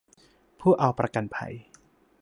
[0.59, 1.53] ผู้เอาประกันภัย